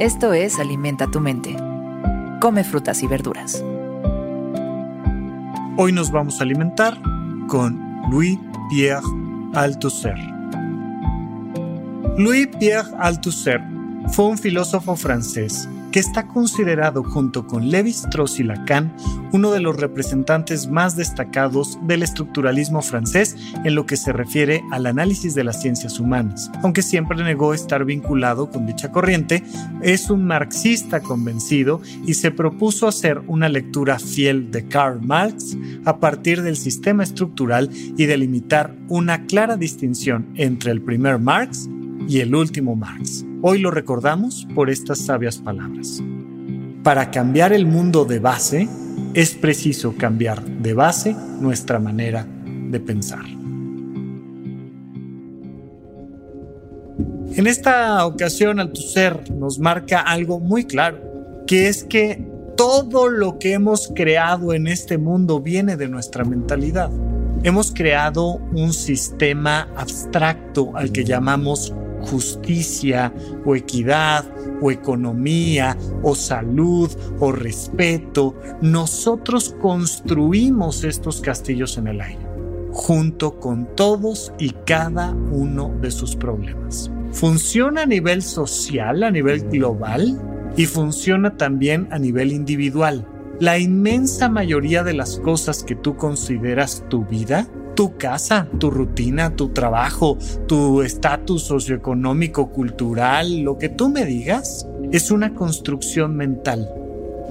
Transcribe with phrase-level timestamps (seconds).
[0.00, 1.56] Esto es Alimenta tu mente.
[2.40, 3.64] Come frutas y verduras.
[5.76, 7.00] Hoy nos vamos a alimentar
[7.46, 7.80] con
[8.10, 8.36] Louis
[8.68, 9.06] Pierre
[9.54, 10.16] Althusser.
[12.18, 13.60] Louis Pierre Althusser
[14.08, 18.96] fue un filósofo francés que está considerado junto con Lévi-Strauss y Lacan
[19.30, 24.86] uno de los representantes más destacados del estructuralismo francés en lo que se refiere al
[24.86, 26.50] análisis de las ciencias humanas.
[26.64, 29.44] Aunque siempre negó estar vinculado con dicha corriente,
[29.82, 36.00] es un marxista convencido y se propuso hacer una lectura fiel de Karl Marx a
[36.00, 41.68] partir del sistema estructural y delimitar una clara distinción entre el primer Marx
[42.08, 43.24] y el último Marx.
[43.46, 46.02] Hoy lo recordamos por estas sabias palabras.
[46.82, 48.70] Para cambiar el mundo de base,
[49.12, 53.26] es preciso cambiar de base nuestra manera de pensar.
[57.36, 60.96] En esta ocasión, Althusser nos marca algo muy claro,
[61.46, 62.26] que es que
[62.56, 66.90] todo lo que hemos creado en este mundo viene de nuestra mentalidad.
[67.42, 71.74] Hemos creado un sistema abstracto al que llamamos
[72.04, 73.12] justicia
[73.44, 74.24] o equidad
[74.60, 82.26] o economía o salud o respeto, nosotros construimos estos castillos en el aire,
[82.72, 86.90] junto con todos y cada uno de sus problemas.
[87.12, 90.20] Funciona a nivel social, a nivel global
[90.56, 93.06] y funciona también a nivel individual.
[93.40, 99.34] La inmensa mayoría de las cosas que tú consideras tu vida tu casa, tu rutina,
[99.36, 106.68] tu trabajo, tu estatus socioeconómico, cultural, lo que tú me digas, es una construcción mental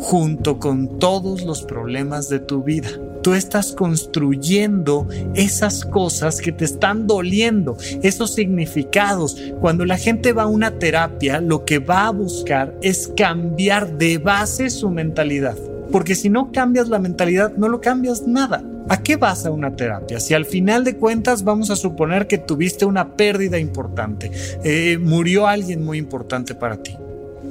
[0.00, 2.88] junto con todos los problemas de tu vida.
[3.22, 9.36] Tú estás construyendo esas cosas que te están doliendo, esos significados.
[9.60, 14.18] Cuando la gente va a una terapia, lo que va a buscar es cambiar de
[14.18, 15.56] base su mentalidad.
[15.90, 18.62] Porque si no cambias la mentalidad, no lo cambias nada.
[18.88, 20.18] ¿A qué vas a una terapia?
[20.20, 24.30] Si al final de cuentas vamos a suponer que tuviste una pérdida importante,
[24.64, 26.96] eh, murió alguien muy importante para ti.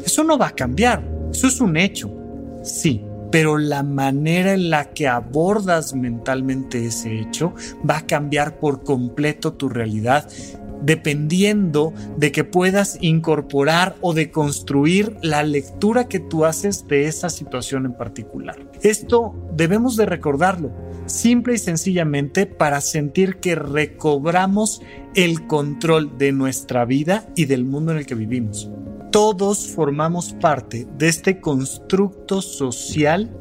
[0.03, 2.11] Eso no va a cambiar, eso es un hecho,
[2.63, 7.53] sí, pero la manera en la que abordas mentalmente ese hecho
[7.87, 10.29] va a cambiar por completo tu realidad
[10.81, 17.29] dependiendo de que puedas incorporar o de construir la lectura que tú haces de esa
[17.29, 18.57] situación en particular.
[18.81, 20.71] Esto debemos de recordarlo,
[21.05, 24.81] simple y sencillamente para sentir que recobramos
[25.15, 28.69] el control de nuestra vida y del mundo en el que vivimos.
[29.11, 33.31] Todos formamos parte de este constructo social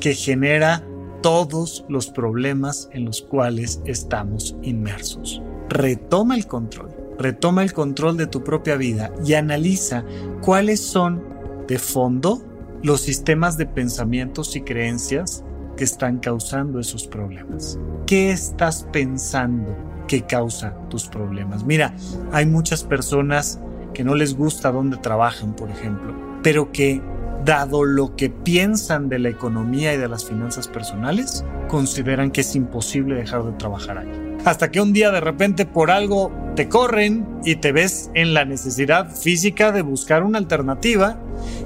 [0.00, 0.84] que genera
[1.22, 5.40] todos los problemas en los cuales estamos inmersos
[5.72, 10.04] retoma el control, retoma el control de tu propia vida y analiza
[10.40, 11.22] cuáles son
[11.66, 12.42] de fondo
[12.82, 15.44] los sistemas de pensamientos y creencias
[15.76, 17.78] que están causando esos problemas.
[18.06, 21.64] ¿Qué estás pensando que causa tus problemas?
[21.64, 21.94] Mira,
[22.32, 23.60] hay muchas personas
[23.94, 27.00] que no les gusta dónde trabajan, por ejemplo, pero que,
[27.44, 32.54] dado lo que piensan de la economía y de las finanzas personales, consideran que es
[32.54, 37.26] imposible dejar de trabajar ahí hasta que un día de repente por algo te corren
[37.44, 41.16] y te ves en la necesidad física de buscar una alternativa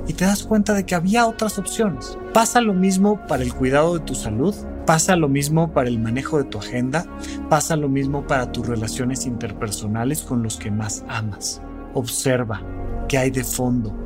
[0.07, 2.19] y te das cuenta de que había otras opciones.
[2.33, 4.55] Pasa lo mismo para el cuidado de tu salud,
[4.87, 7.07] pasa lo mismo para el manejo de tu agenda,
[7.49, 11.61] pasa lo mismo para tus relaciones interpersonales con los que más amas.
[11.95, 12.63] Observa
[13.09, 13.97] qué hay de fondo,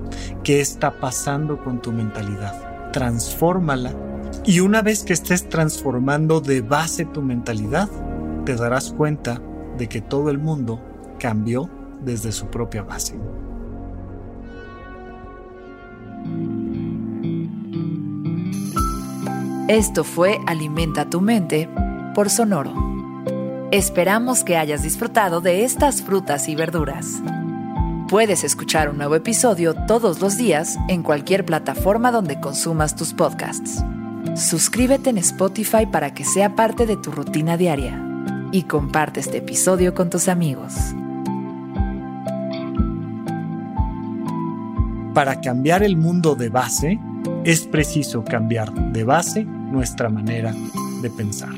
[0.42, 2.90] qué está pasando con tu mentalidad.
[2.92, 3.94] Transfórmala
[4.44, 7.88] y una vez que estés transformando de base tu mentalidad,
[8.50, 9.40] te darás cuenta
[9.78, 10.80] de que todo el mundo
[11.20, 11.70] cambió
[12.02, 13.16] desde su propia base.
[19.68, 21.68] Esto fue Alimenta tu mente
[22.12, 22.74] por Sonoro.
[23.70, 27.22] Esperamos que hayas disfrutado de estas frutas y verduras.
[28.08, 33.84] Puedes escuchar un nuevo episodio todos los días en cualquier plataforma donde consumas tus podcasts.
[34.34, 38.08] Suscríbete en Spotify para que sea parte de tu rutina diaria
[38.52, 40.74] y comparte este episodio con tus amigos.
[45.14, 46.98] Para cambiar el mundo de base,
[47.44, 50.54] es preciso cambiar de base nuestra manera
[51.02, 51.54] de pensar.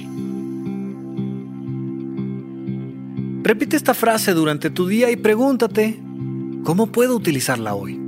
[3.42, 6.00] Repite esta frase durante tu día y pregúntate,
[6.64, 8.01] ¿cómo puedo utilizarla hoy?